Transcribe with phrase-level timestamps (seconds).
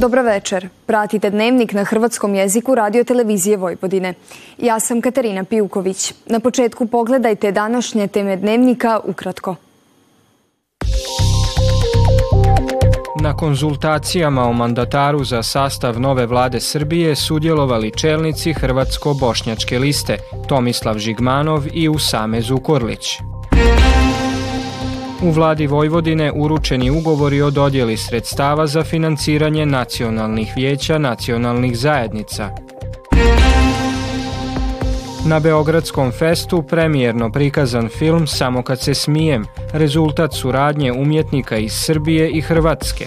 [0.00, 0.68] Dobro večer.
[0.86, 4.14] Pratite dnevnik na hrvatskom jeziku radio televizije Vojvodine.
[4.58, 6.14] Ja sam Katarina Pijuković.
[6.26, 9.56] Na početku pogledajte današnje teme dnevnika ukratko.
[13.22, 20.16] Na konzultacijama o mandataru za sastav nove vlade Srbije sudjelovali čelnici Hrvatsko-Bošnjačke liste
[20.48, 23.29] Tomislav Žigmanov i Usame Zukorlić.
[25.22, 32.50] U vladi Vojvodine uručeni ugovori o dodjeli sredstava za financiranje nacionalnih vijeća nacionalnih zajednica.
[35.26, 42.30] Na Beogradskom festu premijerno prikazan film Samo kad se smijem, rezultat suradnje umjetnika iz Srbije
[42.30, 43.06] i Hrvatske.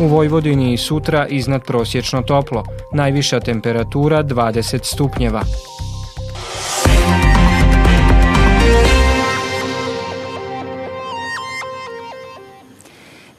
[0.00, 5.42] U Vojvodini i sutra iznad prosječno toplo, najviša temperatura 20 stupnjeva.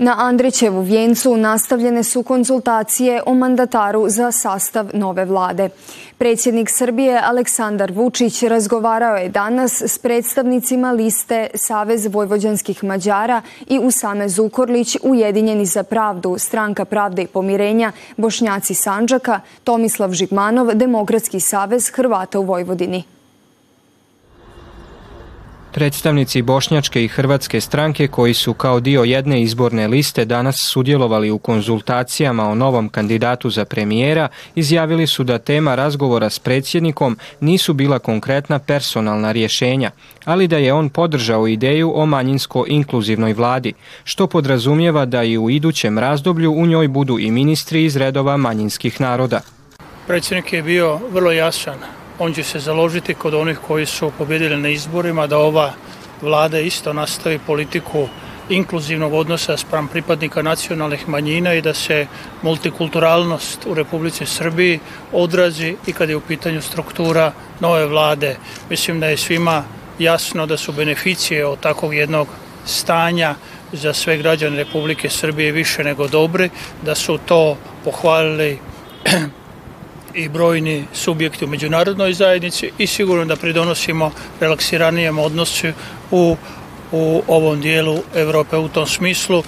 [0.02, 5.70] Na Andrićevu vijencu nastavljene su konzultacije o mandataru za sastav nove vlade.
[6.18, 14.30] Predsjednik Srbije Aleksandar Vučić razgovarao je danas s predstavnicima liste Savez vojvođanskih Mađara i Usame
[14.30, 22.40] Zukorlić Ujedinjeni za pravdu, Stranka pravde i pomirenja, Bošnjaci Sanđaka, Tomislav Žigmanov, Demokratski savez Hrvata
[22.40, 23.04] u Vojvodini.
[25.74, 31.38] Predstavnici Bošnjačke i Hrvatske stranke koji su kao dio jedne izborne liste danas sudjelovali u
[31.38, 38.00] konzultacijama o novom kandidatu za premijera izjavili su da tema razgovora s predsjednikom nisu bila
[38.00, 39.92] konkretna personalna rješenja,
[40.26, 46.00] ali da je on podržao ideju o manjinsko-inkluzivnoj vladi, što podrazumijeva da i u idućem
[46.00, 49.42] razdoblju u njoj budu i ministri iz redova manjinskih naroda.
[50.08, 54.70] Predsjednik je bio vrlo jasan on će se založiti kod onih koji su pobjedili na
[54.70, 55.74] izborima da ova
[56.22, 58.08] vlada isto nastavi politiku
[58.50, 62.08] inkluzivnog odnosa spram pripadnika nacionalnih manjina i da se
[62.42, 64.80] multikulturalnost u Republici Srbiji
[65.12, 68.36] odrazi i kad je u pitanju struktura nove vlade.
[68.70, 69.64] Mislim da je svima
[70.00, 72.28] jasno da su beneficije od takvog jednog
[72.66, 73.36] stanja
[73.74, 76.50] za sve građane Republike Srbije više nego dobre,
[76.81, 78.60] da su to pohvalili
[80.14, 85.68] i brojni subjekti u međunarodnoj zajednici i sigurno da pridonosimo relaksiranijem odnosu
[86.12, 86.38] u,
[86.92, 89.44] u ovom dijelu Europe u tom smislu.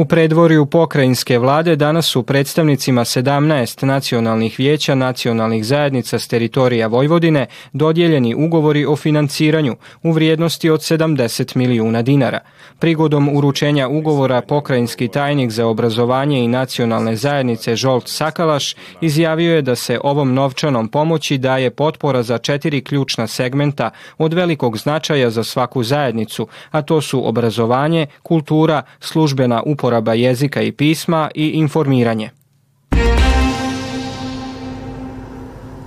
[0.00, 7.46] U predvorju pokrajinske vlade danas su predstavnicima 17 nacionalnih vijeća nacionalnih zajednica s teritorija Vojvodine
[7.72, 12.38] dodijeljeni ugovori o financiranju u vrijednosti od 70 milijuna dinara.
[12.78, 19.76] Prigodom uručenja ugovora pokrajinski tajnik za obrazovanje i nacionalne zajednice Žolt Sakalaš izjavio je da
[19.76, 25.82] se ovom novčanom pomoći daje potpora za četiri ključna segmenta od velikog značaja za svaku
[25.82, 32.30] zajednicu, a to su obrazovanje, kultura, službena uporaba uporaba jezika i pisma i informiranje.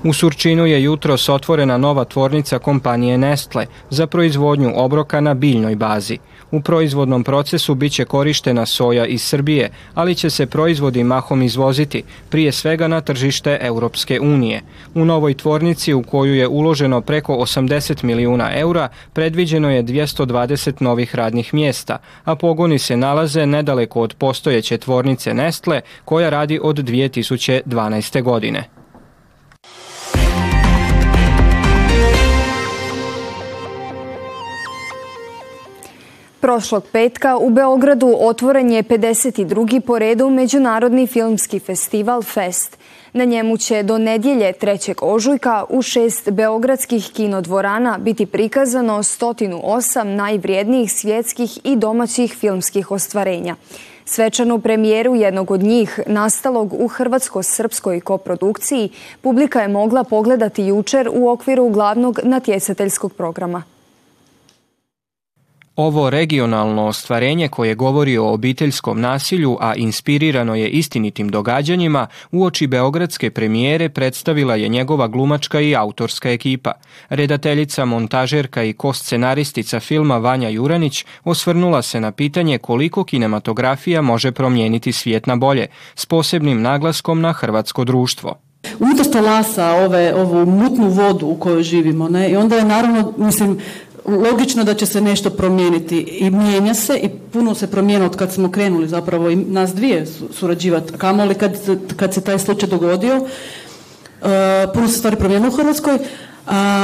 [0.03, 6.17] U Surčinu je jutros otvorena nova tvornica kompanije Nestle za proizvodnju obroka na biljnoj bazi.
[6.51, 12.03] U proizvodnom procesu bit će korištena soja iz Srbije, ali će se proizvodi mahom izvoziti,
[12.29, 14.61] prije svega na tržište Europske unije.
[14.93, 21.15] U novoj tvornici u koju je uloženo preko 80 milijuna eura, predviđeno je 220 novih
[21.15, 28.21] radnih mjesta, a pogoni se nalaze nedaleko od postojeće tvornice Nestle koja radi od 2012.
[28.21, 28.82] godine.
[36.43, 39.79] Prošlog petka u Beogradu otvoren je 52.
[39.79, 42.77] po redu Međunarodni filmski festival Fest.
[43.13, 44.93] Na njemu će do nedjelje 3.
[45.01, 53.55] ožujka u šest beogradskih kinodvorana biti prikazano 108 najvrijednijih svjetskih i domaćih filmskih ostvarenja.
[54.05, 58.89] Svečanu premijeru jednog od njih, nastalog u hrvatsko-srpskoj koprodukciji,
[59.21, 63.63] publika je mogla pogledati jučer u okviru glavnog natjecateljskog programa.
[65.75, 73.31] Ovo regionalno ostvarenje koje govori o obiteljskom nasilju, a inspirirano je istinitim događanjima, uoči beogradske
[73.31, 76.71] premijere predstavila je njegova glumačka i autorska ekipa.
[77.09, 84.91] Redateljica, montažerka i koscenaristica filma Vanja Juranić osvrnula se na pitanje koliko kinematografija može promijeniti
[84.91, 88.35] svijet na bolje, s posebnim naglaskom na hrvatsko društvo
[88.79, 92.09] unutar talasa ove, ovu mutnu vodu u kojoj živimo.
[92.09, 92.31] Ne?
[92.31, 93.59] I onda je naravno, mislim,
[94.05, 98.31] logično da će se nešto promijeniti i mijenja se i puno se promijenilo od kad
[98.33, 100.93] smo krenuli zapravo i nas dvije surađivati.
[100.97, 101.57] Kamoli kad,
[101.95, 103.27] kad se taj slučaj dogodio, uh,
[104.73, 105.99] puno se stvari promijenilo u Hrvatskoj,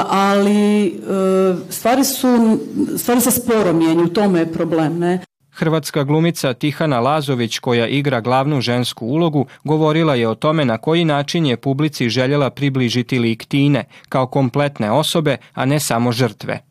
[0.10, 2.60] ali uh, stvari su,
[2.98, 5.20] stvari se sporo mijenju, u tome je problem, ne?
[5.52, 11.06] Hrvatska glumica Tihana Lazović koja igra glavnu žensku ulogu govorila je o tome na koji
[11.06, 16.69] način je publici željela približiti lik Tine kao kompletne osobe, a ne samo žrtve.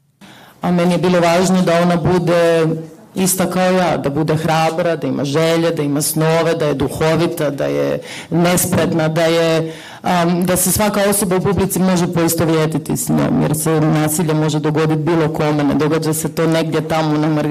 [0.60, 2.66] A meni je bilo važno da ona bude
[3.14, 7.50] ista kao ja, da bude hrabra, da ima želje, da ima snove, da je duhovita,
[7.50, 8.00] da je
[8.30, 9.72] nespretna, da je
[10.02, 14.60] um, da se svaka osoba u publici može poistovjetiti s njom, jer se nasilje može
[14.60, 17.42] dogoditi bilo kome, ne događa se to negdje tamo na,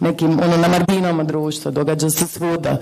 [0.00, 2.76] nekim, ono, na marginama društva, događa se svuda.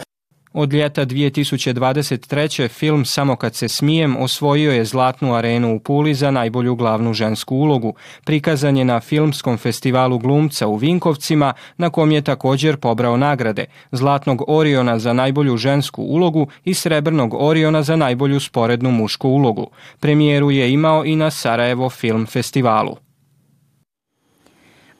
[0.58, 2.68] Od ljeta 2023.
[2.68, 7.56] film Samo kad se smijem osvojio je Zlatnu arenu u Puli za najbolju glavnu žensku
[7.56, 7.94] ulogu.
[8.24, 14.42] Prikazan je na Filmskom festivalu glumca u Vinkovcima, na kom je također pobrao nagrade Zlatnog
[14.48, 19.70] Oriona za najbolju žensku ulogu i Srebrnog Oriona za najbolju sporednu mušku ulogu.
[20.00, 23.05] Premijeru je imao i na Sarajevo Film festivalu.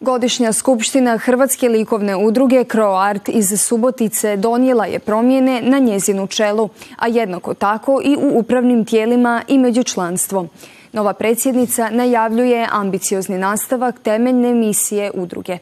[0.00, 7.08] Godišnja skupština Hrvatske likovne udruge CroArt iz Subotice donijela je promjene na njezinu čelu, a
[7.08, 10.48] jednako tako i u upravnim tijelima i među članstvom.
[10.92, 15.58] Nova predsjednica najavljuje ambiciozni nastavak temeljne misije udruge.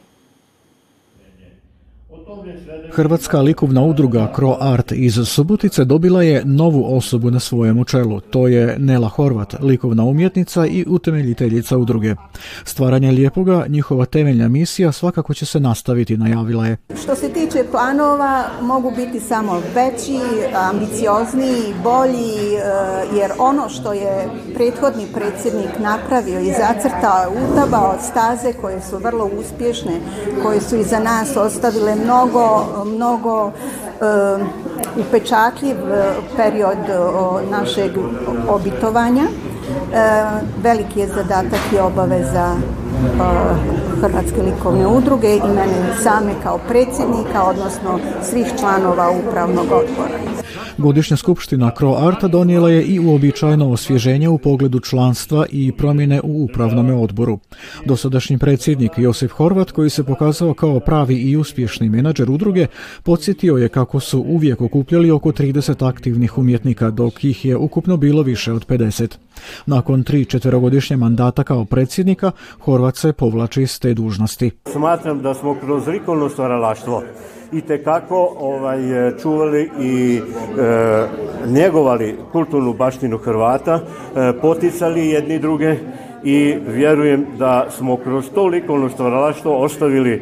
[2.92, 8.20] Hrvatska likovna udruga CroArt iz Subotice dobila je novu osobu na svojemu čelu.
[8.20, 12.14] To je Nela Horvat, likovna umjetnica i utemeljiteljica udruge.
[12.64, 16.76] Stvaranje lijepoga, njihova temeljna misija svakako će se nastaviti, najavila je.
[17.02, 20.18] Što se tiče planova, mogu biti samo veći,
[20.54, 28.80] ambiciozniji, bolji, e, jer ono što je prethodni predsjednik napravio i zacrtao, utabao staze koje
[28.80, 30.00] su vrlo uspješne,
[30.42, 32.13] koje su iza nas ostavile mnogo,
[32.84, 33.52] mnogo uh,
[34.96, 36.78] upečatljiv eh, period
[37.50, 37.90] našeg
[38.48, 39.24] obitovanja.
[40.62, 42.56] Veliki je zadatak i obaveza
[44.00, 50.43] Hrvatske likovne udruge i mene same kao predsjednika, odnosno svih članova upravnog odbora.
[50.78, 57.00] Godišnja skupština CroArta donijela je i uobičajeno osvježenje u pogledu članstva i promjene u upravnom
[57.00, 57.38] odboru.
[57.84, 62.66] Dosadašnji predsjednik Josip Horvat, koji se pokazao kao pravi i uspješni menadžer udruge,
[63.02, 68.22] podsjetio je kako su uvijek okupljali oko 30 aktivnih umjetnika, dok ih je ukupno bilo
[68.22, 69.16] više od 50.
[69.66, 72.30] Nakon tri četverogodišnje mandata kao predsjednika,
[72.60, 74.50] Horvat se povlači iz te dužnosti.
[74.72, 75.82] Smatram da smo kroz
[76.32, 77.02] stvaralaštvo
[77.54, 78.78] i tekako ovaj,
[79.22, 81.06] čuvali i e,
[81.46, 85.76] njegovali kulturnu baštinu Hrvata, e, poticali jedni druge
[86.24, 90.20] i vjerujem da smo kroz to likovno stvaralaštvo ostavili e,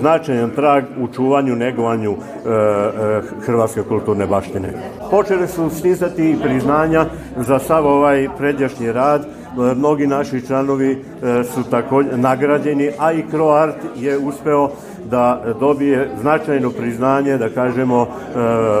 [0.00, 4.72] značajan trag u čuvanju, negovanju e, e, hrvatske kulturne baštine.
[5.10, 7.06] Počeli su stizati i priznanja
[7.36, 9.26] za sav ovaj predjašnji rad,
[9.76, 11.04] mnogi naši članovi
[11.54, 14.70] su također nagrađeni, a i Croart je uspeo
[15.10, 18.06] da dobije značajno priznanje, da kažemo, e,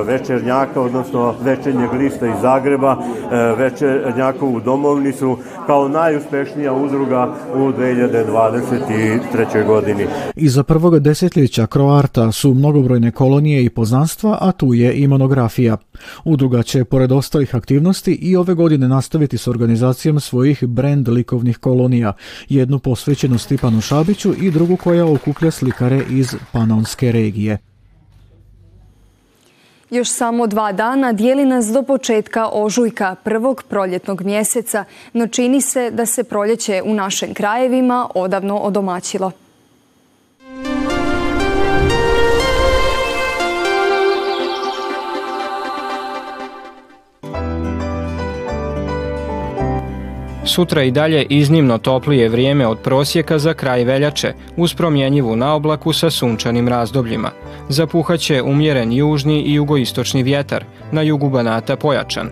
[0.06, 9.66] večernjaka, odnosno večernjeg lista iz Zagreba, e, večernjakovu domovnicu, kao najuspješnija udruga u 2023.
[9.66, 10.06] godini.
[10.36, 15.76] Iza prvog desetljeća Kroarta su mnogobrojne kolonije i poznanstva, a tu je i monografija.
[16.24, 22.12] Udruga će, pored ostalih aktivnosti, i ove godine nastaviti s organizacijom svojih brand likovnih kolonija,
[22.48, 27.58] jednu posvećenu Stipanu Šabiću i drugu koja okuplja slikare iz Panonske regije.
[29.90, 35.90] Još samo dva dana dijeli nas do početka ožujka prvog proljetnog mjeseca, no čini se
[35.90, 39.32] da se proljeće u našim krajevima odavno odomaćilo.
[50.52, 56.10] Sutra i dalje iznimno toplije vrijeme od prosjeka za kraj veljače, uz promjenjivu naoblaku sa
[56.10, 57.30] sunčanim razdobljima.
[57.68, 62.28] Zapuhaće umjeren južni i jugoistočni vjetar, na jugu Banata pojačan.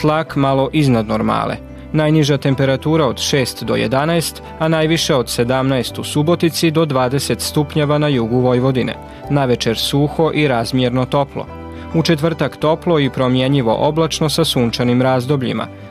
[0.00, 1.56] Tlak malo iznad normale.
[1.92, 7.98] Najniža temperatura od 6 do 11, a najviše od 17 u Subotici do 20 stupnjeva
[7.98, 8.94] na jugu Vojvodine.
[9.30, 11.46] Na večer suho i razmjerno toplo.
[11.94, 15.66] U četvrtak toplo i promjenjivo oblačno sa sunčanim razdobljima,